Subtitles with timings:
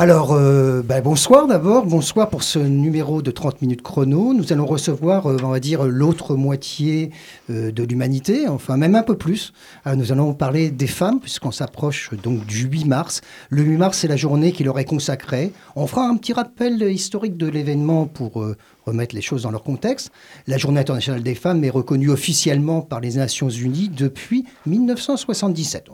[0.00, 4.32] Alors, euh, ben, bonsoir d'abord, bonsoir pour ce numéro de 30 minutes chrono.
[4.32, 7.10] Nous allons recevoir, euh, on va dire, l'autre moitié
[7.50, 9.52] euh, de l'humanité, enfin même un peu plus.
[9.84, 13.20] Nous allons parler des femmes, puisqu'on s'approche donc du 8 mars.
[13.50, 15.52] Le 8 mars, c'est la journée qui leur est consacrée.
[15.76, 18.42] On fera un petit rappel historique de l'événement pour
[18.86, 20.12] remettre les choses dans leur contexte.
[20.46, 25.90] La journée internationale des femmes est reconnue officiellement par les Nations Unies depuis 1977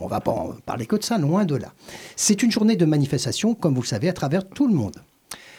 [0.00, 1.72] on ne va pas en parler que de ça, loin de là.
[2.16, 4.96] C'est une journée de manifestation, comme vous le savez, à travers tout le monde.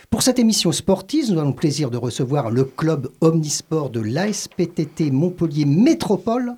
[0.09, 5.11] Pour cette émission sportive, nous avons le plaisir de recevoir le club omnisport de l'ASPTT
[5.11, 6.55] Montpellier Métropole.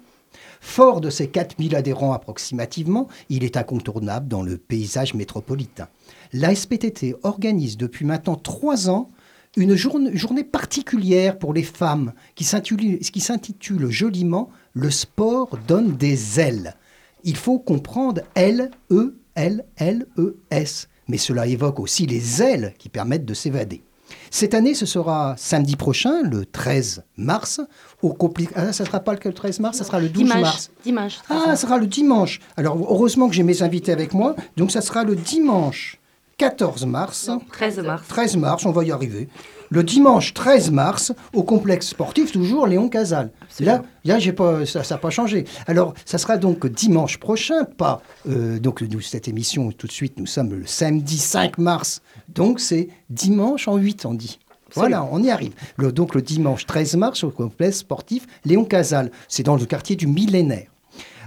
[0.61, 5.87] Fort de ses 4000 adhérents approximativement, il est incontournable dans le paysage métropolitain.
[6.33, 9.09] L'ASPTT organise depuis maintenant trois ans
[9.57, 16.75] une journée, particulière pour les femmes qui s'intitule joliment Le sport donne des ailes
[17.23, 20.87] il faut comprendre L, E, L, L, E, S.
[21.07, 23.83] Mais cela évoque aussi les ailes qui permettent de s'évader.
[24.29, 27.61] Cette année, ce sera samedi prochain, le 13 mars.
[28.01, 28.15] Au
[28.55, 30.71] ah, ça ne sera pas le 13 mars, ça sera le 12 mars.
[30.83, 31.19] Dimanche.
[31.29, 32.39] Ah, ça sera le dimanche.
[32.57, 34.35] Alors, heureusement que j'ai mes invités avec moi.
[34.57, 35.97] Donc, ça sera le dimanche
[36.37, 37.29] 14 mars.
[37.51, 38.07] 13 mars.
[38.07, 39.29] 13 mars, on va y arriver
[39.71, 43.31] le dimanche 13 mars au complexe sportif, toujours Léon Casal.
[43.61, 45.45] Là, là pas, ça n'a pas changé.
[45.65, 48.01] Alors, ça sera donc dimanche prochain, pas.
[48.29, 52.01] Euh, donc, nous, cette émission, tout de suite, nous sommes le samedi 5 mars.
[52.27, 54.39] Donc, c'est dimanche en 8, on dit.
[54.75, 55.53] Voilà, on y arrive.
[55.77, 59.09] donc, le dimanche 13 mars au complexe sportif Léon Casal.
[59.29, 60.67] C'est dans le quartier du millénaire.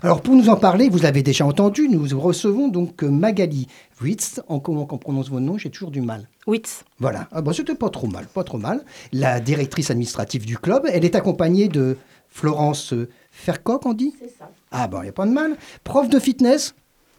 [0.03, 3.69] Alors pour nous en parler, vous l'avez déjà entendu, nous recevons donc Magali
[4.03, 4.41] Witz.
[4.49, 6.29] En comment on prononce votre nom J'ai toujours du mal.
[6.47, 6.85] Witz.
[6.99, 7.29] Voilà.
[7.33, 8.85] Ah bon, c'était pas trop mal, pas trop mal.
[9.13, 11.97] La directrice administrative du club, elle est accompagnée de
[12.29, 12.93] Florence
[13.31, 14.15] Fercoq, on dit?
[14.19, 14.51] C'est ça.
[14.71, 15.57] Ah bon, il n'y a pas de mal.
[15.85, 16.75] Prof de fitness?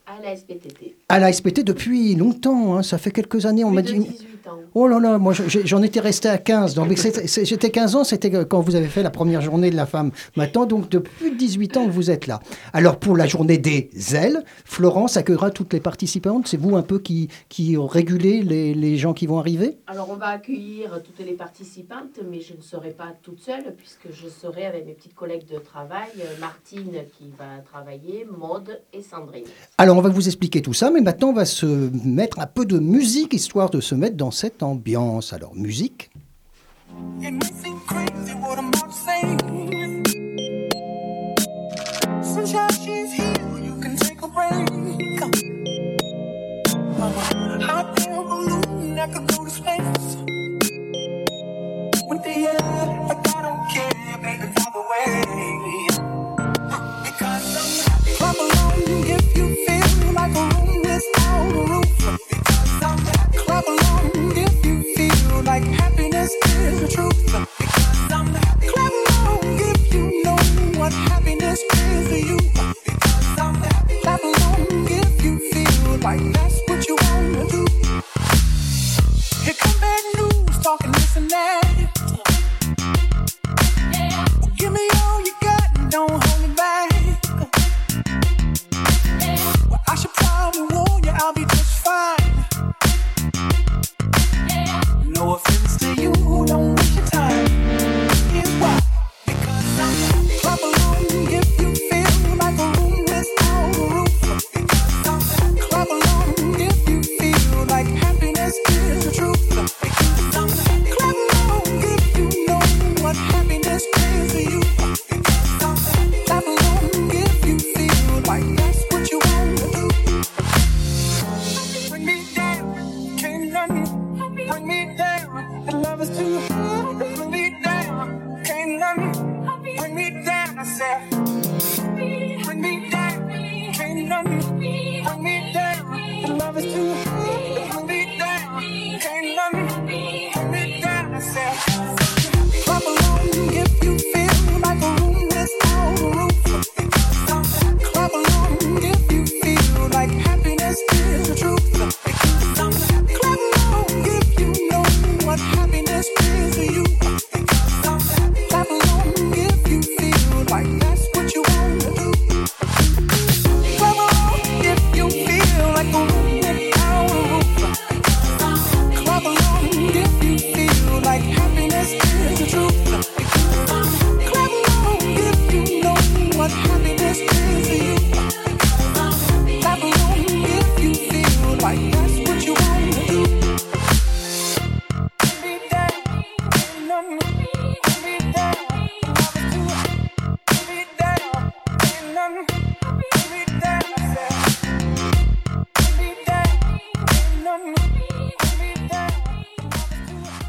[0.06, 0.96] À la SPTT.
[1.10, 2.84] À la SPT depuis longtemps, hein.
[2.84, 4.08] ça fait quelques années, on m'a dit.
[4.74, 6.76] Oh là là, moi j'en étais resté à 15.
[6.76, 10.12] Donc j'étais 15 ans, c'était quand vous avez fait la première journée de la femme.
[10.36, 12.40] Maintenant, donc depuis 18 ans que vous êtes là.
[12.74, 16.48] Alors pour la journée des ailes, Florence accueillera toutes les participantes.
[16.48, 19.78] C'est vous un peu qui, qui régulez les, les, gens qui vont arriver?
[19.88, 24.08] Alors on va accueillir toutes les participantes, mais je ne serai pas toute seule puisque
[24.12, 29.02] je serai avec mes petites collègues de travail, euh, Martine qui va travailler, Maude et
[29.02, 29.46] Sandrine.
[29.78, 31.66] Alors on va vous expliquer tout ça, mais maintenant on va se
[32.06, 35.34] mettre un peu de musique histoire de se mettre dans cette ambiance.
[35.34, 36.12] Alors, musique.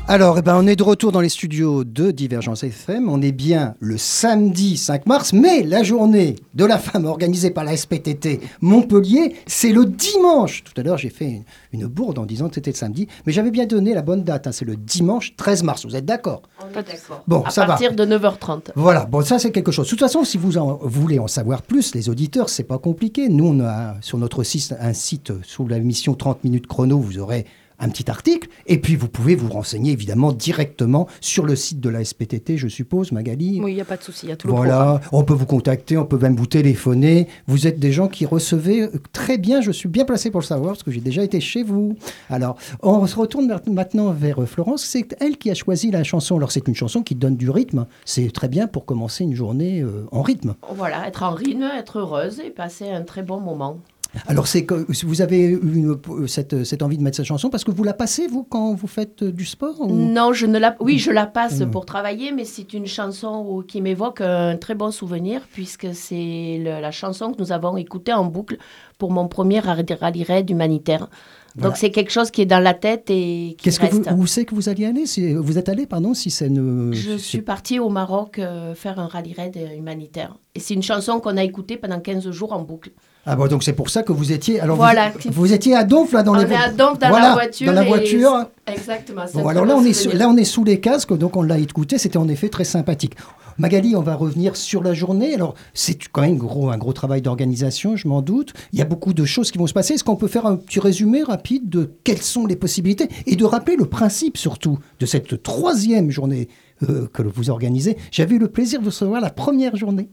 [0.09, 3.09] Alors, eh ben, on est de retour dans les studios de Divergence FM.
[3.09, 7.65] On est bien le samedi 5 mars, mais la journée de la femme organisée par
[7.65, 10.63] la SPTT Montpellier, c'est le dimanche.
[10.63, 11.43] Tout à l'heure, j'ai fait
[11.73, 14.47] une, bourde en disant que c'était le samedi, mais j'avais bien donné la bonne date.
[14.47, 14.53] Hein.
[14.53, 15.85] c'est le dimanche 13 mars.
[15.85, 16.43] Vous êtes d'accord?
[16.61, 17.25] On est d'accord.
[17.27, 18.71] Bon, à ça partir de 9h30.
[18.77, 19.87] Voilà, bon, ça c'est quelque chose.
[19.87, 20.53] De toute façon, si vous
[20.85, 23.29] voulez en savoir plus, les auditeurs, c'est pas compliqué.
[23.29, 27.19] Nous, on a sur notre site un site sous la mission 30 minutes chrono, vous
[27.19, 27.45] aurez
[27.79, 31.89] un petit article, et puis vous pouvez vous renseigner évidemment directement sur le site de
[31.89, 33.61] la SPTT, je suppose, Magali.
[33.63, 35.47] Oui, il n'y a pas de souci, il y a tout voilà, on peut vous
[35.47, 37.29] contacter, on peut même vous téléphoner.
[37.47, 40.73] Vous êtes des gens qui recevez très bien, je suis bien placé pour le savoir,
[40.73, 41.97] parce que j'ai déjà été chez vous.
[42.31, 46.37] Alors, on se retourne maintenant vers euh, Florence, c'est elle qui a choisi la chanson.
[46.37, 49.81] Alors, c'est une chanson qui donne du rythme, c'est très bien pour commencer une journée
[49.81, 50.55] euh, en rythme.
[50.75, 53.79] Voilà, être en rythme, être heureuse et passer un très bon moment.
[54.27, 55.89] Alors, c'est que vous avez eu
[56.27, 58.87] cette, cette, envie de mettre cette chanson parce que vous la passez, vous, quand vous
[58.87, 60.77] faites du sport Non, je ne la...
[60.81, 61.71] Oui, je la passe mmh.
[61.71, 66.91] pour travailler, mais c'est une chanson qui m'évoque un très bon souvenir puisque c'est la
[66.91, 68.59] chanson que nous avons écoutée en boucle
[68.99, 71.09] pour mon premier rallye raid humanitaire.
[71.57, 74.27] Donc c'est quelque chose qui est dans la tête et qui Qu'est-ce que vous, où
[74.27, 75.07] c'est que vous alliez aller?
[75.07, 76.93] Si, Vous êtes allé, pardon, si c'est une...
[76.93, 80.37] Je suis partie au Maroc euh, faire un rallye raid humanitaire.
[80.55, 82.91] Et c'est une chanson qu'on a écoutée pendant 15 jours en boucle.
[83.29, 84.61] Ah bon, donc c'est pour ça que vous étiez.
[84.61, 85.13] Alors voilà.
[85.31, 86.45] vous, étiez à Donf là dans on les.
[86.45, 87.67] On est à Donf dans la voiture.
[87.67, 88.47] Dans la voiture.
[88.69, 89.25] Exactement.
[89.35, 91.99] Bon, alors là on est là on est sous les casques, donc on l'a écouté.
[91.99, 93.17] C'était en effet très sympathique.
[93.59, 95.35] Magali, on va revenir sur la journée.
[95.35, 98.53] Alors c'est quand même gros, un gros travail d'organisation, je m'en doute.
[98.73, 99.95] Il y a beaucoup de choses qui vont se passer.
[99.95, 103.45] Est-ce qu'on peut faire un petit résumé rapide de quelles sont les possibilités et de
[103.45, 106.49] rappeler le principe surtout de cette troisième journée
[106.89, 107.97] euh, que vous organisez?
[108.11, 110.11] J'avais eu le plaisir de recevoir la première journée.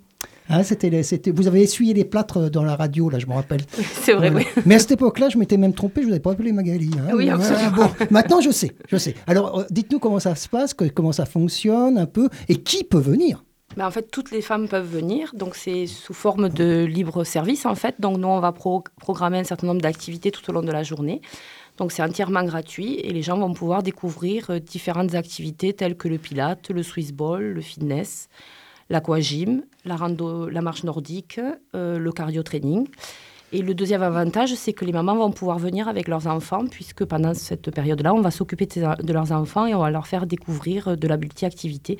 [0.50, 3.62] Hein, c'était, c'était, vous avez essuyé les plâtres dans la radio, là, je me rappelle.
[4.02, 4.44] C'est vrai, oui.
[4.66, 6.92] Mais à cette époque-là, je m'étais même trompé, je vous avais pas appelé Magali.
[6.98, 7.12] Hein.
[7.14, 7.92] Oui, absolument.
[8.12, 9.16] maintenant, je sais, je sais.
[9.28, 13.00] Alors, euh, dites-nous comment ça se passe, comment ça fonctionne un peu, et qui peut
[13.00, 13.44] venir?
[13.78, 17.66] Ben, en fait, toutes les femmes peuvent venir, donc c'est sous forme de libre service
[17.66, 17.96] en fait.
[18.00, 21.22] Donc nous, on va programmer un certain nombre d'activités tout au long de la journée.
[21.78, 26.08] Donc c'est entièrement gratuit et les gens vont pouvoir découvrir euh, différentes activités telles que
[26.08, 28.30] le pilate, le Swiss ball, le fitness,
[28.90, 31.40] l'aquagym, la, rando, la marche nordique,
[31.76, 32.88] euh, le cardio training.
[33.52, 37.06] Et le deuxième avantage, c'est que les mamans vont pouvoir venir avec leurs enfants, puisque
[37.06, 40.98] pendant cette période-là, on va s'occuper de leurs enfants et on va leur faire découvrir
[40.98, 41.98] de la multi-activité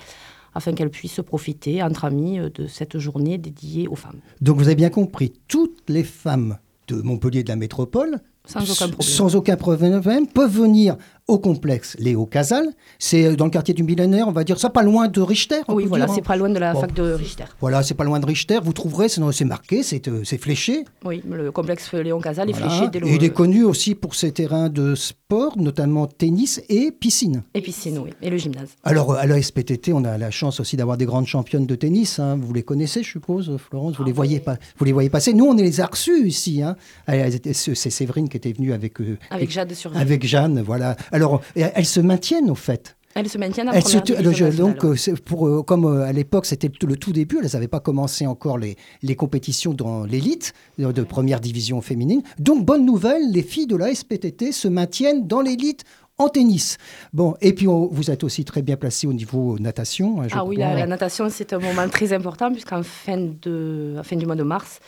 [0.56, 4.20] afin qu'elles puissent profiter entre amis de cette journée dédiée aux femmes.
[4.42, 8.88] Donc vous avez bien compris, toutes les femmes de Montpellier de la métropole sans aucun
[8.90, 9.02] problème.
[9.02, 12.68] Sans aucun problème, peuvent venir au complexe Léo Casal.
[13.00, 15.62] C'est euh, dans le quartier du millénaire, on va dire ça, pas loin de Richter.
[15.70, 16.24] Oui, voilà, c'est hein.
[16.26, 17.46] pas loin de la fac de Richter.
[17.62, 18.60] Voilà, c'est pas loin de Richter.
[18.64, 20.84] Vous trouverez, c'est marqué, euh, c'est fléché.
[21.06, 22.88] Oui, le complexe Léon Casal est fléché.
[22.92, 27.44] Dès il est connu aussi pour ses terrains de sport, notamment tennis et piscine.
[27.54, 28.70] Et piscine, oui, et le gymnase.
[28.84, 31.76] Alors, euh, à la SPTT, on a la chance aussi d'avoir des grandes championnes de
[31.76, 32.20] tennis.
[32.20, 32.38] Hein.
[32.40, 33.96] Vous les connaissez, je suppose, Florence?
[33.98, 35.34] Vous, les, ah voyez pas, vous les voyez passer?
[35.34, 36.62] Nous, on les a reçus ici.
[36.62, 36.76] Hein.
[37.08, 38.98] C'est Séverine qui était venue avec...
[39.30, 40.96] avec Jade sur Avec Jeanne, voilà.
[41.14, 42.98] Alors, elle se maintiennent au fait.
[43.16, 46.98] Elles se maintiennent en première Donc, euh, pour, euh, comme euh, à l'époque, c'était le
[46.98, 51.82] tout début, elles n'avaient pas commencé encore les, les compétitions dans l'élite de première division
[51.82, 52.24] féminine.
[52.40, 55.84] Donc, bonne nouvelle, les filles de la SPTT se maintiennent dans l'élite
[56.18, 56.78] en tennis.
[57.12, 60.22] Bon, et puis vous êtes aussi très bien placé au niveau natation.
[60.22, 64.26] Hein, ah oui, la, natation, c'est un moment très important, puisqu'en fin, de, fin du
[64.26, 64.80] mois de mars,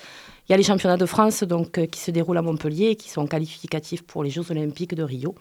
[0.47, 3.09] il y a les championnats de France donc, qui se déroulent à Montpellier et qui
[3.09, 5.35] sont qualificatifs pour les Jeux olympiques de Rio.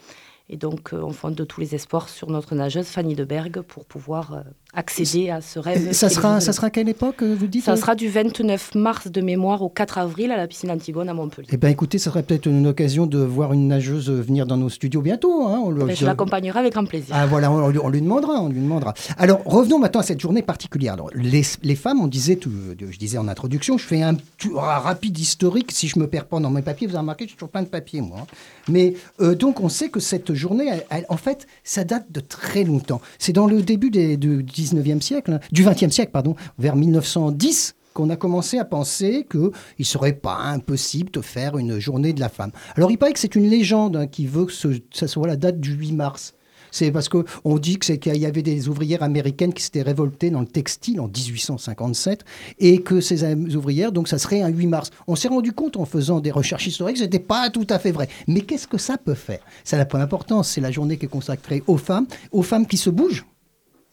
[0.48, 3.86] Et donc, euh, on fonde tous les espoirs sur notre nageuse Fanny de Berg pour
[3.86, 4.42] pouvoir euh,
[4.74, 5.92] accéder à ce rêve.
[5.92, 9.08] Ça sera, ça sera à quelle époque, euh, vous dites Ça sera du 29 mars
[9.08, 11.48] de mémoire au 4 avril à la piscine Antigone à Montpellier.
[11.52, 14.68] Eh bien, écoutez, ça serait peut-être une occasion de voir une nageuse venir dans nos
[14.68, 15.46] studios bientôt.
[15.46, 15.64] Hein.
[15.70, 17.14] Ben, je l'accompagnerai avec grand plaisir.
[17.16, 18.94] Ah, voilà, on, lui demandera, on lui demandera.
[19.18, 20.94] Alors, revenons maintenant à cette journée particulière.
[20.94, 24.78] Alors, les, les femmes, on disait, tout, je disais en introduction, je fais un, un,
[24.78, 25.70] rapide historique.
[25.72, 27.68] Si je me perds pas dans mes papiers, vous avez remarqué, j'ai toujours plein de
[27.68, 28.18] papiers, moi.
[28.22, 28.26] Hein.
[28.68, 28.94] Mais
[29.34, 30.70] donc, on sait que cette journée,
[31.08, 33.00] en fait, ça date de très longtemps.
[33.18, 38.16] C'est dans le début du 19e siècle, du 20e siècle, pardon, vers 1910 qu'on a
[38.16, 42.50] commencé à penser qu'il ne serait pas impossible de faire une journée de la femme.
[42.74, 45.36] Alors il paraît que c'est une légende hein, qui veut que ce, ça soit la
[45.36, 46.34] date du 8 mars.
[46.74, 50.46] C'est parce qu'on dit qu'il y avait des ouvrières américaines qui s'étaient révoltées dans le
[50.46, 52.24] textile en 1857
[52.58, 54.90] et que ces ouvrières, donc ça serait un 8 mars.
[55.06, 57.78] On s'est rendu compte en faisant des recherches historiques que ce n'était pas tout à
[57.78, 58.08] fait vrai.
[58.26, 59.38] Mais qu'est-ce que ça peut faire?
[59.62, 60.48] Ça n'a pas d'importance.
[60.48, 63.24] C'est la journée qui est consacrée aux femmes, aux femmes qui se bougent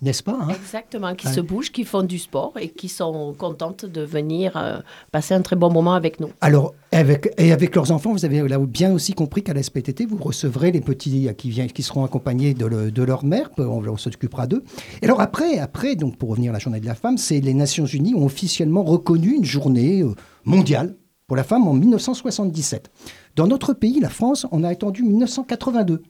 [0.01, 0.47] n'est-ce pas hein?
[0.49, 1.33] Exactement, qui Ouais.
[1.33, 4.79] se bougent, qui font du sport et qui sont contentes de venir euh,
[5.11, 6.29] passer un très bon moment avec nous.
[6.41, 10.05] Alors, avec, et avec leurs enfants, vous avez là bien aussi compris qu'à la SPTT,
[10.05, 13.49] vous recevrez les petits qui, viennent, qui seront accompagnés de, le- de leur mère.
[13.57, 14.63] On, on s'occupera d'eux.
[15.01, 17.53] Et alors après, après, donc pour revenir à la journée de la femme, c'est les
[17.53, 20.15] Nations Unies ont officiellement reconnu une journée euh,
[20.45, 20.95] mondiale
[21.27, 22.91] pour la femme en 1977.
[23.37, 26.01] Dans notre pays, la France, on a attendu 1982.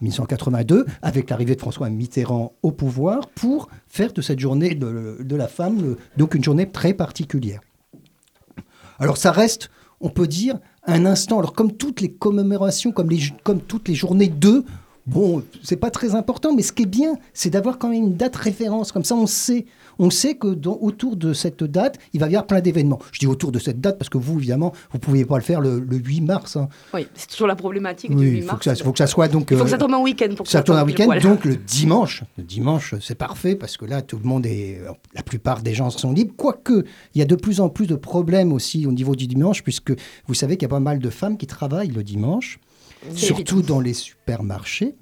[0.00, 5.48] 1982, avec l'arrivée de François Mitterrand au pouvoir, pour faire de cette journée de, la
[5.48, 7.60] femme euh, donc une journée très particulière.
[8.98, 11.38] Alors ça reste, on peut dire, un instant.
[11.38, 13.10] Alors comme toutes les commémorations, comme,
[13.66, 14.64] toutes les journées de,
[15.06, 18.16] bon, c'est pas très important, mais ce qui est bien, c'est d'avoir quand même une
[18.16, 18.92] date référence.
[18.92, 19.66] Comme ça, on sait,
[19.98, 22.98] on sait que dans- autour de cette date, il va y avoir plein d'événements.
[23.12, 25.60] Je dis autour de cette date parce que vous, évidemment, vous pouvez pas le faire
[25.60, 26.56] le, le 8 mars.
[26.56, 26.68] hein.
[26.94, 28.58] Oui, c'est toujours la problématique du Oui, 8 il faut mars.
[28.58, 29.48] que, ça, faut que ça soit donc.
[29.50, 31.04] Il faut euh, que ça tombe un week-end pour que ça tourne un tombe week-end,
[31.10, 31.22] pile poil.
[31.22, 32.24] donc le dimanche.
[32.36, 34.80] Le dimanche, c'est parfait parce que là, tout le monde est.
[35.14, 36.34] La plupart des gens sont libres.
[36.36, 36.84] Quoique,
[37.14, 39.92] il y a de plus en plus de problèmes aussi au niveau du dimanche, puisque
[40.26, 42.58] vous savez qu'il y a pas mal de femmes qui travaillent le dimanche,
[43.14, 44.94] surtout dans les supermarchés.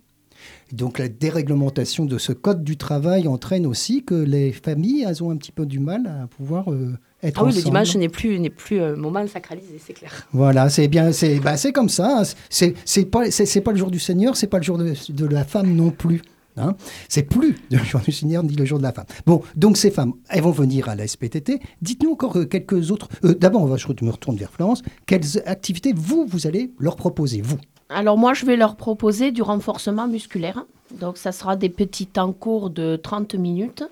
[0.73, 5.30] Donc la déréglementation de ce code du travail entraîne aussi que les familles, elles ont
[5.30, 7.64] un petit peu du mal à pouvoir euh, être Ah oui, le ensemble.
[7.64, 10.26] dimanche n'est plus, n'est plus un moment sacralisé, c'est clair.
[10.32, 12.20] Voilà, c'est bien, c'est bah, c'est comme ça.
[12.20, 12.23] hein.
[12.50, 14.94] C'est c'est pas c'est c'est pas le jour du Seigneur, c'est pas le jour de,
[15.11, 16.23] de la femme non plus.
[16.56, 16.75] Hein.
[17.08, 19.06] C'est plus le jour du Seigneur ni le jour de la femme.
[19.26, 21.61] Bon, donc ces femmes, elles vont venir à la SPTT.
[21.82, 23.08] Dites-nous encore euh, quelques autres.
[23.25, 24.82] euh, D'abord, je me retourne vers Florence.
[25.06, 27.58] Quelles activités vous vous allez leur proposer vous?
[27.88, 30.64] Alors moi, je vais leur proposer du renforcement musculaire.
[30.93, 33.85] Donc ça sera des petits temps courts de 30 minutes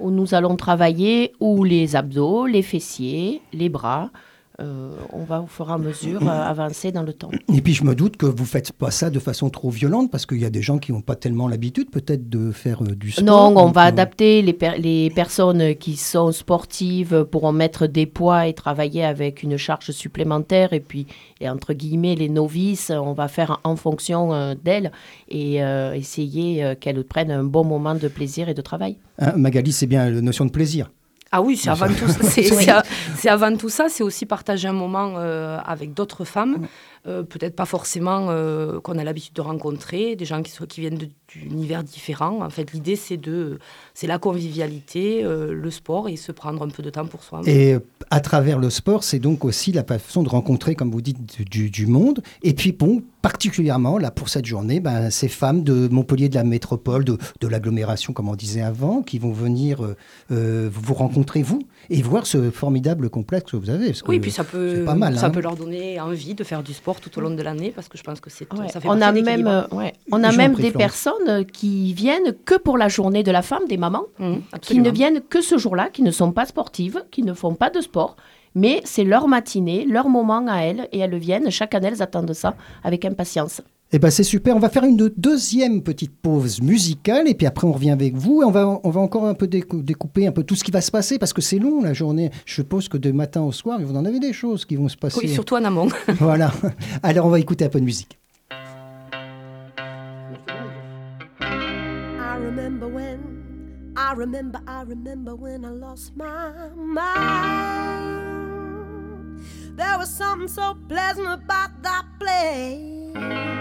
[0.00, 4.10] où nous allons travailler ou les abdos, les fessiers, les bras.
[4.60, 7.30] Euh, on va au fur et à mesure euh, avancer dans le temps.
[7.54, 10.26] Et puis je me doute que vous faites pas ça de façon trop violente parce
[10.26, 13.12] qu'il y a des gens qui n'ont pas tellement l'habitude peut-être de faire euh, du
[13.12, 13.24] sport.
[13.54, 18.48] Non, on va adapter les, per- les personnes qui sont sportives pourront mettre des poids
[18.48, 20.72] et travailler avec une charge supplémentaire.
[20.72, 21.06] Et puis,
[21.40, 24.90] et entre guillemets, les novices, on va faire en fonction d'elles
[25.28, 25.60] et
[25.94, 28.96] essayer qu'elles prennent un bon moment de plaisir et de travail.
[29.18, 30.90] hein, Magali, c'est bien la notion de plaisir.
[31.30, 32.06] Ah oui, c'est avant, tout,
[33.28, 36.66] avant ça, c'est aussi partager un moment euh, avec d'autres femmes,
[37.06, 40.80] euh, peut-être pas forcément euh, qu'on a l'habitude de rencontrer, des gens qui, sont, qui
[40.80, 42.42] viennent d'univers différents.
[42.42, 43.58] En fait, l'idée, c'est, de,
[43.94, 47.40] c'est la convivialité, euh, le sport et se prendre un peu de temps pour soi.
[47.46, 47.76] Et
[48.10, 51.70] à travers le sport, c'est donc aussi la façon de rencontrer, comme vous dites, du,
[51.70, 52.22] du monde.
[52.42, 56.44] Et puis, bon, particulièrement, là, pour cette journée, ben, ces femmes de Montpellier, de la
[56.44, 59.86] métropole, de, de l'agglomération, comme on disait avant, qui vont venir
[60.30, 63.86] euh, vous rencontrer, vous, et voir ce formidable complexe que vous avez.
[63.86, 65.30] parce que Oui, puis ça peut, c'est pas mal, ça hein.
[65.30, 67.96] peut leur donner envie de faire du sport tout au long de l'année parce que
[67.98, 68.68] je pense que c'est, Ouais.
[68.68, 70.76] ça fait On a même, euh, ouais, on a même des Florence.
[70.78, 74.90] personnes qui viennent que pour la journée de la femme, des mamans, Mmh, qui ne
[74.90, 78.16] viennent que ce jour-là, qui ne sont pas sportives, qui ne font pas de sport.
[78.54, 81.50] Mais c'est leur matinée, leur moment à elles, et elles viennent.
[81.50, 83.60] Chaque année, elles attendent ça avec impatience.
[83.90, 84.54] Eh ben c'est super.
[84.54, 88.42] On va faire une deuxième petite pause musicale et puis après on revient avec vous
[88.42, 90.70] et on va on va encore un peu décou- découper un peu tout ce qui
[90.70, 92.30] va se passer parce que c'est long la journée.
[92.44, 94.96] Je suppose que de matin au soir vous en avez des choses qui vont se
[94.96, 95.20] passer.
[95.22, 95.88] Oui, surtout en amont.
[96.20, 96.52] Voilà.
[97.02, 98.18] Alors on va écouter un peu de musique.
[101.40, 103.18] I remember when,
[103.96, 107.08] I remember, I remember when I lost my mind.
[109.78, 113.56] There was something so pleasant about that place.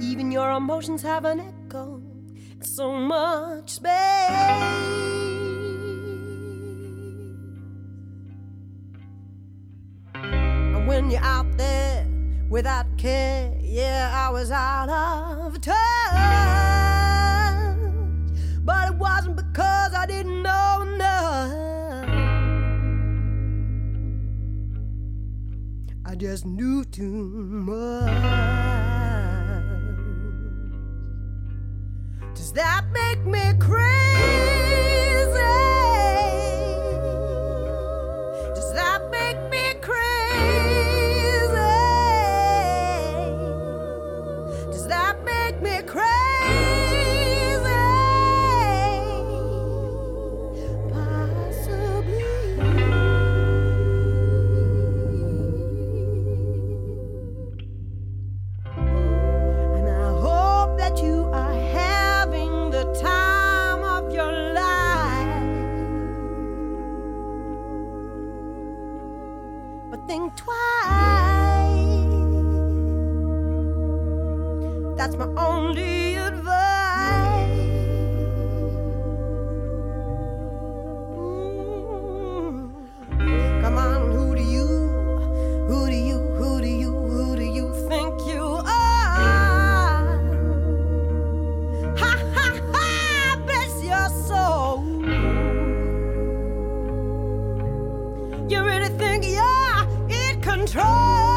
[0.00, 2.00] Even your emotions have an echo
[2.60, 3.92] so much space.
[10.14, 12.06] And when you're out there
[12.48, 15.76] without care, yeah, I was out of touch.
[18.64, 21.64] But it wasn't because I didn't know enough.
[26.04, 28.67] I just knew too much.
[32.52, 34.57] That make me crazy?
[100.70, 101.27] control.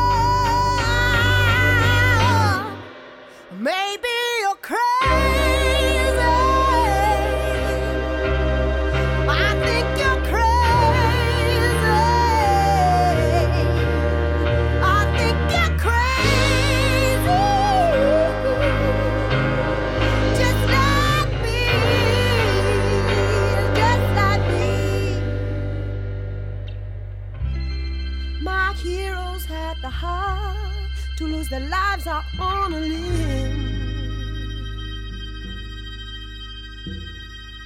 [31.51, 33.67] the lives are on a limb,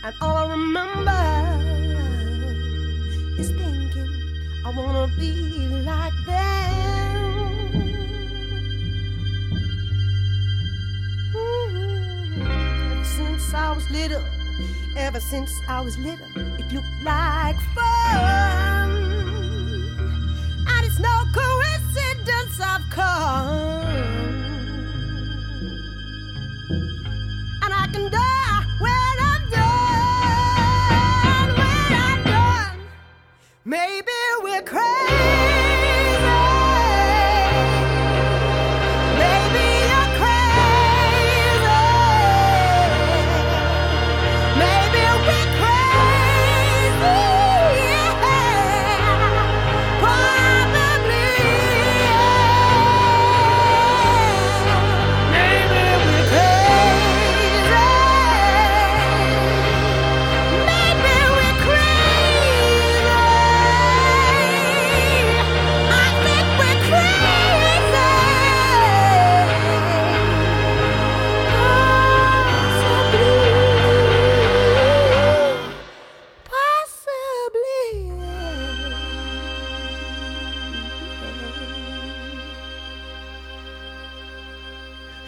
[0.03, 1.23] And all I remember
[3.39, 4.09] is thinking
[4.65, 5.33] I wanna be
[5.85, 6.65] like them.
[12.91, 14.25] Ever since I was little,
[14.97, 16.25] ever since I was little,
[16.57, 18.89] it looked like fun.
[20.73, 22.14] And it's no coincidence.
[22.61, 24.44] I've come.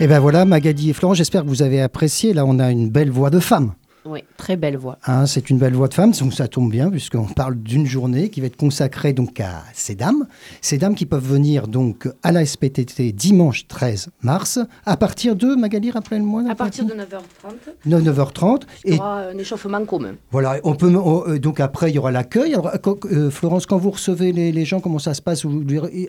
[0.07, 2.31] Et ben voilà, Magali et Florent, j'espère que vous avez apprécié.
[2.31, 3.73] Là, on a une belle voix de femme.
[4.07, 4.97] Oui, très belle voix.
[5.05, 8.29] Hein, c'est une belle voix de femme, donc ça tombe bien puisqu'on parle d'une journée
[8.29, 10.27] qui va être consacrée donc à ces dames,
[10.61, 15.55] ces dames qui peuvent venir donc à la SPTT dimanche 13 mars à partir de
[15.55, 16.43] Magali, rappelle-moi.
[16.49, 17.87] À partir de 9h30.
[17.87, 20.15] 9h30 il y aura un échauffement commun.
[20.31, 22.53] Voilà, on peut euh, donc après il y aura l'accueil.
[22.53, 22.71] Alors
[23.11, 25.45] euh, Florence, quand vous recevez les, gens, comment ça se passe?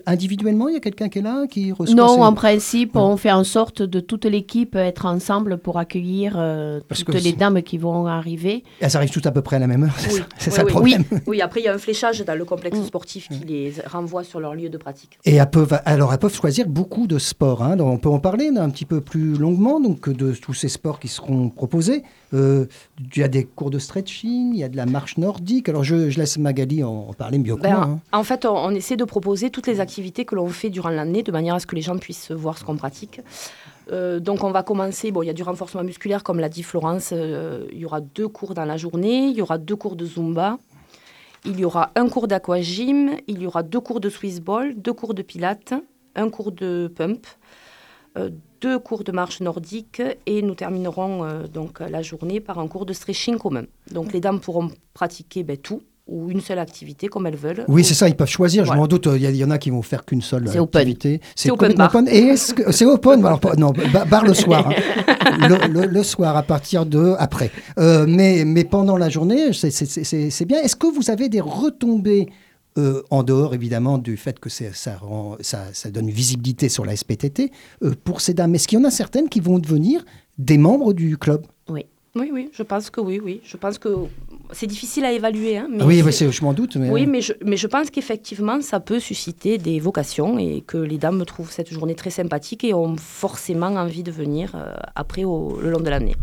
[0.05, 3.31] Individuellement, il y a quelqu'un qui est là qui reçoit Non, en principe, on fait
[3.31, 7.88] en sorte de toute l'équipe être ensemble pour accueillir euh, toutes les dames qui vont
[8.07, 8.63] arriver.
[8.79, 9.95] Elles arrivent toutes à peu près à la même heure,
[10.37, 11.41] c'est ça, le problème oui.
[11.41, 12.85] après il y a un fléchage dans le complexe mm.
[12.85, 15.19] sportif qui les renvoie sur leur lieu de pratique.
[15.25, 17.63] Et elles peuvent, alors elles peuvent choisir beaucoup de sports.
[17.63, 17.77] Hein.
[17.79, 21.07] on peut en parler un petit peu plus longuement donc, de tous ces sports qui
[21.07, 22.03] seront proposés.
[22.33, 22.65] Euh,
[23.15, 25.69] il y a des cours de stretching, il y a de la marche nordique.
[25.69, 27.83] Alors je, laisse Magali en, parler mieux que ben, moi.
[27.83, 27.99] Hein.
[28.11, 31.31] En fait, on, essaie de proposer toutes les activités que l'on fait durant l'année de
[31.31, 33.21] manière à ce que les gens puissent voir ce qu'on pratique.
[33.91, 36.63] Euh, donc on va commencer, bon, il y a du renforcement musculaire, comme l'a dit
[36.63, 39.95] Florence, euh, il y aura deux cours dans la journée, il y aura deux cours
[39.95, 40.57] de Zumba,
[41.45, 44.93] il y aura un cours d'aquagym, il y aura deux cours de Swiss ball, deux
[44.93, 45.73] cours de pilates,
[46.15, 47.25] un cours de pump,
[48.17, 48.29] euh,
[48.61, 50.01] deux cours de marche nordique.
[50.25, 53.63] Et nous terminerons donc la journée par un cours de stretching commun.
[53.91, 57.65] Donc les dames pourront pratiquer ben, tout, ou une seule activité comme elles veulent.
[57.67, 58.65] Oui, c'est ça, ils peuvent choisir.
[58.65, 61.21] Je m'en doute, il y, en a qui vont faire qu'une seule activité.
[61.35, 61.73] C'est open.
[61.73, 61.89] bar.
[61.89, 62.07] open.
[62.07, 63.73] Et c'est open alors, Non,
[64.09, 64.69] bar le soir.
[64.69, 65.57] Hein.
[65.69, 67.51] le, soir à partir de après.
[67.77, 70.61] Euh, mais, mais pendant la journée, c'est bien.
[70.61, 72.27] Est-ce que vous avez des retombées
[72.77, 74.99] euh, en dehors évidemment du fait que ça, ça,
[75.73, 77.51] ça, donne une visibilité sur la SPTT,
[77.83, 80.05] euh, pour ces dames, est-ce qu'il y en a certaines qui vont devenir
[80.37, 81.45] des membres du club?
[81.67, 81.85] Oui.
[82.15, 83.41] Oui, oui, je pense que oui, oui.
[83.43, 83.89] Je pense que
[84.51, 85.57] c'est difficile à évaluer.
[85.57, 86.75] Hein, mais oui, je m'en doute.
[86.75, 86.89] Mais...
[86.89, 90.97] Oui, mais je, mais je pense qu'effectivement, ça peut susciter des vocations et que les
[90.97, 95.59] dames trouvent cette journée très sympathique et ont forcément envie de venir euh, après au,
[95.61, 96.15] le long de l'année.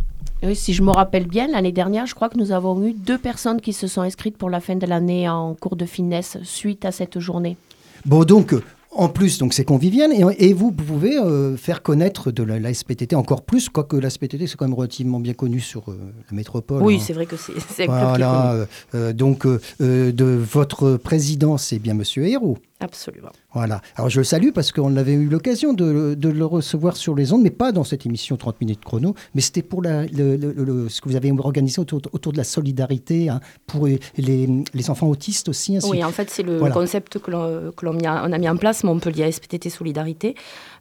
[0.43, 3.19] Oui, si je me rappelle bien, l'année dernière, je crois que nous avons eu deux
[3.19, 6.85] personnes qui se sont inscrites pour la fin de l'année en cours de finesse suite
[6.85, 7.57] à cette journée.
[8.05, 8.55] Bon, donc,
[8.97, 13.43] en plus, donc c'est convivial et, vous pouvez euh, faire connaître de la, SPTT encore
[13.43, 15.99] plus, quoique la SPTT c'est quand même relativement bien connu sur euh,
[16.31, 16.83] la métropole.
[16.83, 17.05] Oui, hein.
[17.05, 22.59] c'est vrai que c'est voilà, euh, donc de votre président, c'est bien Monsieur Hérault.
[22.81, 23.31] Absolument.
[23.55, 23.81] Voilà.
[23.95, 27.43] Alors je le salue parce qu'on avait eu l'occasion de, le recevoir sur les ondes,
[27.43, 31.17] mais pas dans cette émission 30 minutes chrono, mais c'était pour la, ce que vous
[31.17, 35.79] avez organisé autour, de la solidarité hein, pour les, enfants autistes aussi.
[35.89, 40.35] oui, en fait c'est le, concept que l'on a mis en place, Montpellier SPTT Solidarité,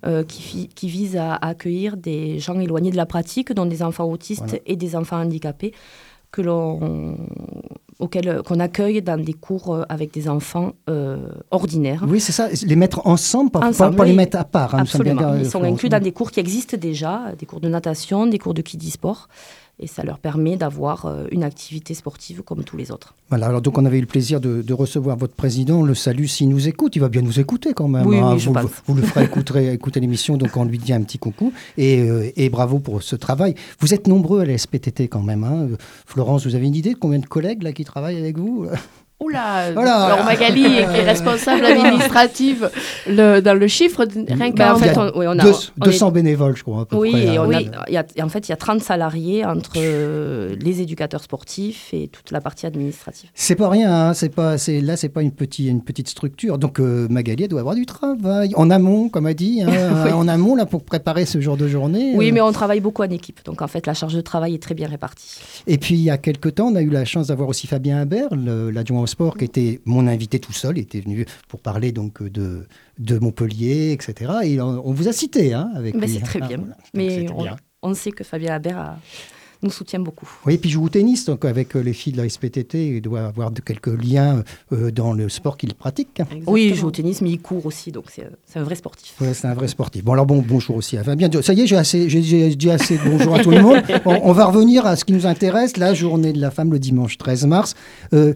[0.05, 4.05] euh, qui, qui, vise à, accueillir des gens éloignés de la pratique, dont des enfants
[4.05, 5.73] autistes et des enfants handicapés
[6.31, 7.17] que l'on
[7.99, 10.73] auxquels qu'on accueille dans des cours avec des enfants
[11.51, 12.03] ordinaires.
[12.07, 12.47] Oui, c'est ça.
[12.65, 14.75] Les mettre ensemble, pas, Ensemble, pas- pas les mettre à part.
[14.75, 15.35] hein, bien Absolument.
[15.35, 15.73] Ils sont Florence.
[15.73, 18.91] inclus dans des cours qui existent déjà, des cours de natation, des cours de kiddie
[18.91, 19.27] sport.
[19.77, 23.13] Et ça leur permet d'avoir euh, une activité sportive comme tous les autres.
[23.29, 25.83] Voilà, alors donc on avait eu le plaisir de, de recevoir votre président.
[25.83, 26.95] Le salue s'il nous écoute.
[26.95, 28.05] Il va bien nous écouter quand même.
[28.07, 28.31] Oui, hein.
[28.33, 28.63] oui, je vous, pense.
[28.63, 31.51] vous- vous le ferez écouter, écouter l'émission, donc on lui dit un petit coucou.
[31.77, 33.55] Et, euh, et bravo pour ce travail.
[33.79, 35.43] Vous êtes nombreux à la SPTT quand même.
[35.43, 35.67] hein.
[35.71, 38.67] Euh, Florence, vous avez une idée de combien de collègues là, qui travaillent avec vous?
[39.21, 39.95] Oula, Voilà.
[40.07, 42.69] alors Magali qui est responsable administrative
[43.07, 45.85] le- dans le chiffre, de- rien en qu'en fait, on- oui, on a- deux- on
[45.85, 46.81] 200 bénévoles, je crois.
[46.81, 47.45] à peu Oui, près, et, hein.
[47.47, 47.69] on a- Oui.
[47.87, 51.23] il y a- et en fait, il y a 30 salariés entre euh, les éducateurs
[51.23, 53.29] sportifs et toute la partie administrative.
[53.33, 56.57] C'est pas rien, hein, c'est pas, c'est, là c'est pas une, petite une petite structure.
[56.57, 59.69] Donc euh, Magali elle doit avoir du travail en amont, comme a dit, hein,
[60.05, 60.11] Oui.
[60.11, 62.11] en amont là pour préparer ce genre de journée.
[62.15, 62.33] Oui, euh.
[62.33, 63.39] mais on travaille beaucoup en équipe.
[63.45, 65.39] Donc, en fait, la charge de travail est très bien répartie.
[65.67, 68.05] Et puis il y a quelque temps, on a eu la chance d'avoir aussi Fabien
[68.31, 71.91] le- l'adjoint au sport, qui était mon invité tout seul, il était venu pour parler
[71.91, 72.67] donc de,
[72.99, 74.31] de Montpellier, etc.
[74.43, 76.13] Et on, on vous a cité hein, avec Mais lui.
[76.15, 76.57] c'est très Ah, bien.
[76.57, 76.75] voilà.
[76.93, 77.55] Mais on, bien.
[77.81, 78.99] on sait que Fabien Haber a-
[79.63, 80.29] nous soutient beaucoup.
[80.45, 82.87] Oui, et puis il joue au tennis, donc avec euh, les filles de la SPTT,
[82.97, 86.21] il doit avoir de, quelques liens euh, dans le sport qu'il pratique.
[86.45, 87.91] Oui, il joue au tennis, mais il court aussi.
[87.91, 89.19] Donc, c'est un vrai sportif.
[89.21, 90.03] Ouais, c'est un vrai sportif.
[90.03, 91.29] Bon, alors bon, bonjour aussi à Fabien.
[91.41, 93.81] Ça y est, j'ai assez, j'ai- j'ai dit assez de bonjour à tout le monde.
[94.05, 96.77] On, on va revenir à ce qui nous intéresse, la journée de la femme le
[96.77, 97.73] dimanche 13 mars.
[98.13, 98.33] Euh,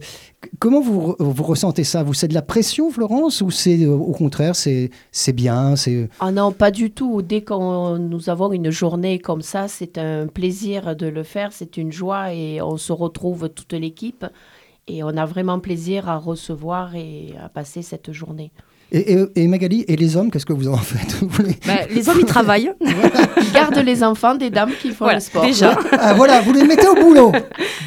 [0.60, 2.04] comment vous, vous ressentez ça?
[2.04, 6.10] Vous, c'est de la pression, Florence, ou c'est euh, au contraire, c'est, c'est bien c'est...
[6.20, 7.22] Ah non, pas du tout.
[7.22, 11.78] Dès que nous avons une journée comme ça, c'est un plaisir de le faire, c'est
[11.78, 14.26] une joie et on se retrouve toute l'équipe
[14.88, 18.52] et on a vraiment plaisir à recevoir et à passer cette journée.
[18.92, 21.56] Et, et- et Magali, et les hommes, qu'est-ce que vous en faites Vous les-
[21.96, 22.72] les hommes, ils travaillent.
[22.82, 25.44] Ils gardent les enfants des dames qui font Voilà, le sport.
[25.44, 25.78] déjà.
[26.02, 27.32] Ah voilà, vous les mettez au boulot.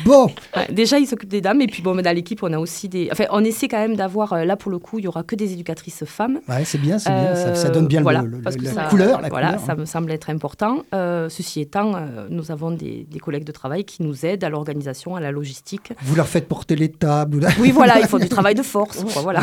[0.04, 1.60] Bon, Ouais, déjà, ils s'occupent des dames.
[1.60, 3.08] Et puis, bon, mais dans l'équipe, on a aussi des.
[3.12, 4.32] Enfin, on essaie quand même d'avoir.
[4.32, 6.40] euh, Là, pour le coup, il y aura que des éducatrices femmes.
[6.48, 7.34] ouais, c'est bien, c'est bien.
[7.34, 9.46] Ça, ça Euh, donne bien le- voilà, le- parce que la ça- couleur, la voilà,
[9.54, 9.66] couleur.
[9.66, 10.82] ça me semble être important.
[10.94, 14.50] Euh, ceci étant, euh, nous avons des, des collègues de travail qui nous aident à
[14.50, 15.92] l'organisation, à la logistique.
[16.02, 17.36] Vous leur faites porter les tables.
[17.36, 19.02] ou la- Oui, voilà, il faut du travail de force.
[19.12, 19.42] quoi, voilà.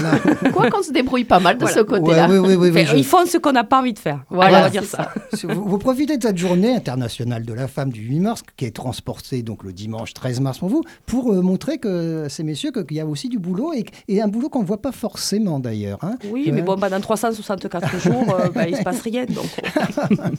[0.54, 1.76] Quoi qu'on se débrouille pas mal de Voilà.
[1.76, 2.28] ce côté-là.
[2.30, 4.00] Ouais, oui, oui, oui, oui, Enfin, je- Ils font ce qu'on n'a pas envie de
[4.00, 4.24] faire.
[4.30, 5.12] Voilà, Voilà, on va dire c'est ça.
[5.34, 8.66] Si Vous, vous profitez de cette journée internationale de la femme du 8 mars, qui
[8.66, 12.72] est transportée donc le dimanche 13 mars pour vous, pour euh, montrer que ces messieurs
[12.72, 15.60] qu'il y a aussi du boulot et, et un boulot qu'on ne voit pas forcément
[15.60, 16.00] d'ailleurs.
[16.04, 16.18] hein.
[16.32, 16.52] Oui, Ouais.
[16.52, 19.26] mais bon, pendant 364 jours, euh, bah, il ne se passe rien.
[19.26, 20.16] Donc, euh,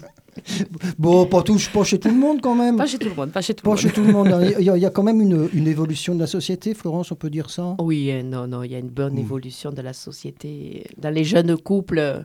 [0.99, 2.77] Bon, pas, tout, pas chez tout le monde quand même.
[2.77, 3.31] pas chez tout le monde.
[3.31, 3.79] Pas chez tout le Pas monde.
[3.79, 4.29] chez tout le monde.
[4.59, 7.12] Il y, a, il y a quand même une, une évolution de la société, Florence,
[7.12, 7.75] on peut dire ça?
[7.81, 9.18] Oui, euh, non, non, il y a une bonne Mm.
[9.18, 10.85] évolution de la société.
[11.01, 12.25] Dans les jeunes couples,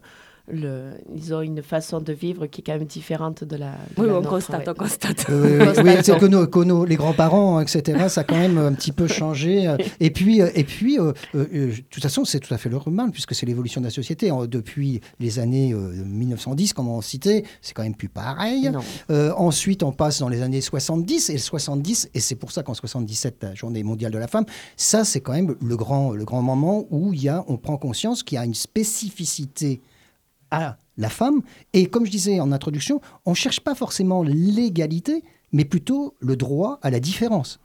[0.52, 3.72] le, ils ont une façon de vivre qui est quand même différente de la.
[3.72, 4.70] de Oui, la on nôtre, constate, ouais.
[4.70, 5.26] on constate.
[5.30, 8.74] Euh, oui, c'est que, nos, que nos- les grands-parents, etc., ça a quand même un
[8.74, 9.68] petit peu changé.
[9.68, 12.70] euh, Et puis, euh, et puis euh, euh, de toute façon, c'est tout à fait
[12.70, 14.32] normal, puisque c'est l'évolution de la société.
[14.48, 18.70] Depuis les années euh, 1910, comme on citait, c'est quand même plus pareil.
[19.10, 22.62] Euh, ensuite, on passe dans les années 70, et le 70, et c'est pour ça
[22.64, 24.46] qu'en 77, la journée mondiale de la femme,
[24.78, 27.78] ça, c'est quand même le grand, le grand moment où il y a, on prend
[27.78, 29.82] conscience qu'il y a une spécificité
[30.56, 31.42] à la femme.
[31.74, 36.36] Et comme je disais en introduction, on ne cherche pas forcément l'égalité, mais plutôt le
[36.36, 37.60] droit à la différence.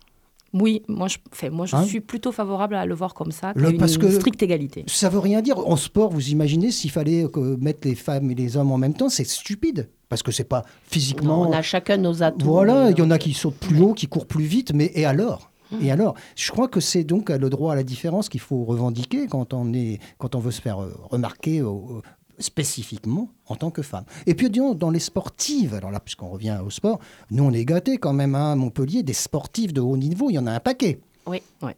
[0.52, 3.52] Oui, moi je, enfin, moi, je Hein suis plutôt favorable à le voir comme ça,
[3.54, 4.84] Le- qu'à une parce que- stricte égalité.
[4.88, 5.58] Ça veut rien dire.
[5.58, 8.94] En sport, vous imaginez s'il fallait que mettre les femmes et les hommes en même
[8.94, 9.88] temps, c'est stupide.
[10.08, 11.44] Parce que c'est pas physiquement.
[11.44, 12.44] Non, on a chacun nos atouts.
[12.44, 14.90] Voilà, mais il y en a qui sautent plus haut, qui courent plus vite, mais
[14.96, 15.52] et alors?
[15.80, 19.28] Et alors, je crois que c'est donc le droit à la différence qu'il faut revendiquer
[19.28, 22.00] quand on, est, quand on veut se faire euh, remarquer euh, euh,
[22.40, 24.04] spécifiquement en tant que femme.
[24.26, 26.98] Et puis, disons, dans les sportives, alors là, puisqu'on revient au sport,
[27.30, 30.34] nous, on est gâtés quand même hein, à Montpellier, des sportifs de haut niveau, il
[30.34, 31.00] y en a un paquet.
[31.26, 31.72] Oui, oui.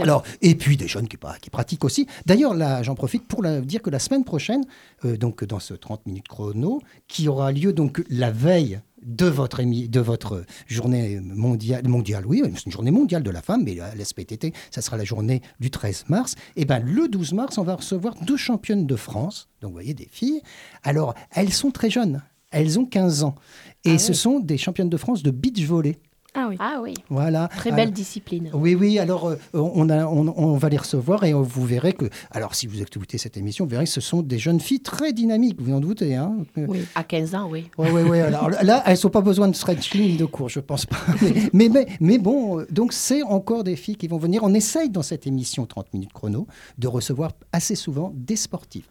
[0.00, 2.06] Alors, et puis des jeunes qui, pra- qui pratiquent aussi.
[2.26, 4.64] D'ailleurs, là, j'en profite pour la- dire que la semaine prochaine,
[5.04, 9.60] euh, donc dans ce 30 minutes chrono, qui aura lieu donc la veille de votre,
[9.60, 13.74] émi- de votre journée mondiale, mondiale, oui, c'est une journée mondiale de la femme, mais
[13.74, 16.34] la- l'SPTT, ça sera la journée du 13 mars.
[16.56, 19.94] Et ben le 12 mars, on va recevoir deux championnes de France, donc vous voyez
[19.94, 20.40] des filles.
[20.82, 23.36] Alors, elles sont très jeunes, elles ont 15 ans,
[23.84, 24.18] et Ah ce oui.
[24.32, 25.96] écoutez des championnes de France de beach volley.
[26.36, 26.56] Ah oui.
[26.60, 27.48] Ah oui, Voilà.
[27.48, 28.50] très Alors- belle discipline.
[28.52, 32.06] oui, oui, alors euh, on, a, on, on va les recevoir et vous verrez que,
[32.30, 35.12] alors si vous écoutez cette émission, vous verrez que ce sont des jeunes filles très
[35.12, 36.14] dynamiques, vous en doutez.
[36.14, 36.80] Hein Oui.
[36.94, 37.68] À 15 ans, oui.
[37.78, 38.20] Ouais, ouais, ouais.
[38.20, 40.96] Alors là, elles n'ont pas besoin de stretching de cours, je pense pas.
[41.52, 44.42] Mais, mais, mais, bon, donc c'est encore des filles qui vont venir.
[44.44, 46.46] On essaye dans cette émission 30 minutes chrono
[46.78, 48.86] de recevoir assez souvent des sportives.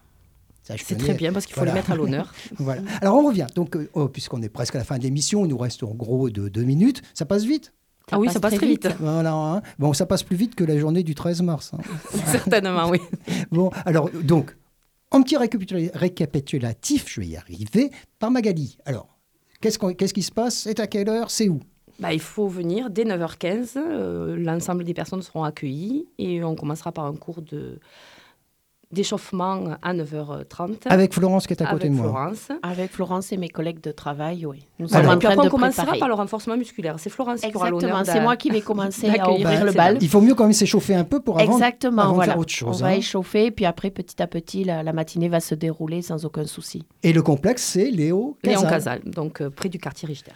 [0.78, 1.74] C'est très bien parce qu'il faut Voilà.
[1.74, 2.34] les mettre à l'honneur.
[2.58, 2.82] Voilà.
[3.02, 3.48] Alors on revient.
[3.56, 5.94] Donc, euh, oh, puisqu'on est presque à la fin de l'émission, il nous reste en
[5.94, 7.02] gros de deux minutes.
[7.14, 7.72] Ça passe vite
[8.12, 8.88] ah oui, ça passe très vite.
[9.00, 9.62] Voilà, hein.
[9.80, 11.72] Bon, ça passe plus vite que la journée du 13 mars.
[11.74, 11.80] hein.
[12.32, 13.00] Certainement, oui.
[13.50, 14.56] Bon, alors, donc,
[15.10, 18.78] en petit récapitula- récapitulatif, je vais y arriver, par Magali.
[18.86, 19.18] Alors,
[19.60, 20.56] qu'est-ce qu'on- qu'est-ce qui se passe?
[20.56, 21.32] C'est à quelle heure?
[21.32, 21.62] C'est où?
[22.00, 23.78] Bah, il faut venir dès 9h15.
[23.78, 27.80] euh, L'ensemble des personnes seront accueillies et on commencera par un cours de
[28.92, 32.06] d'échauffement à 9h30 Avec Florence qui est à côté avec de moi.
[32.12, 32.48] Florence.
[32.64, 34.68] Avec Florence et mes collègues de travail, oui.
[34.80, 36.00] Nous Alors, sommes en et puis train après, de on commencera préparer.
[36.00, 36.96] par le renforcement musculaire.
[37.00, 39.98] C'est Florence qui aura Exactement, l'honneur c'est moi qui vais commencer à ouvrir le bal.
[40.02, 42.32] Il faut mieux quand même s'échauffer un peu pour avant, Exactement, avant de voilà.
[42.34, 42.82] faire autre chose.
[42.82, 42.98] On va hein.
[42.98, 46.84] échauffer, puis après, petit à petit, la, la matinée va se dérouler sans aucun souci.
[47.04, 48.70] Et le complexe, c'est Léo Léon Casal.
[49.02, 50.32] Casal, donc euh, près du quartier Richter.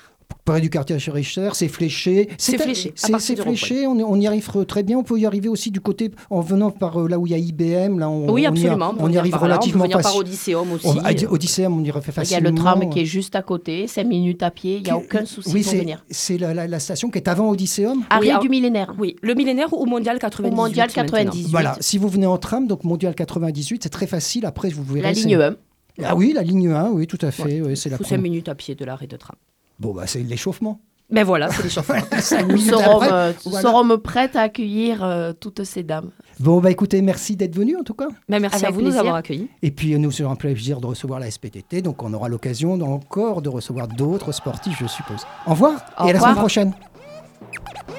[0.46, 2.28] Près du quartier chez Richter, c'est fléché.
[2.40, 4.98] C'est à- fléché, à C'est fléché, on, on y arrive très bien.
[4.98, 7.36] On peut y arriver aussi du côté, en venant par euh, là où il y
[7.36, 8.00] a IBM.
[8.00, 8.96] Là, on, oui, on y a- absolument.
[9.00, 10.88] On, y arrive par là, relativement On peut venir par Odysseum aussi.
[10.88, 12.50] on- à Odysseum, on irait Il y a facilement.
[12.50, 15.26] le tram qui est juste à côté, 5 minutes à pied, il n'y a aucun
[15.26, 16.04] souci Oui, pour c'est venir.
[16.10, 18.04] c'est la, la- la station qui est avant Odysseum.
[18.10, 18.96] Arrêt ah, du millénaire.
[18.98, 20.52] Oui, le millénaire ou mondial 98.
[20.52, 21.04] Au mondial maintenant.
[21.04, 21.48] 98.
[21.52, 24.46] Voilà, si vous venez en tram, donc Mondial 98, c'est très facile.
[24.48, 25.02] Après, vous verrez.
[25.02, 25.56] La ligne 1.
[26.04, 27.62] Ah oui, la ligne 1, oui, tout à fait.
[27.62, 28.22] oui, c'est la Ou 5 première.
[28.24, 29.36] minutes à pied de l'arrêt de tram.
[29.80, 30.80] Bon, bah, c'est l'échauffement.
[31.10, 31.96] Ben voilà, c'est l'échauffement.
[32.22, 33.98] Serons, euh, voilà.
[33.98, 36.12] prêtes à accueillir euh, toutes ces dames.
[36.40, 38.10] Bon, bah écoutez, merci d'être venu en tout cas.
[38.28, 39.50] Ben, merci Avec à vous de nous avoir accueillis.
[39.64, 43.42] Et puis, nous serons un plaisir de recevoir la SPTT, donc on aura l'occasion encore
[43.42, 45.26] de recevoir d'autres sportifs, je suppose.
[45.48, 46.74] Au revoir Au et à la semaine prochaine.«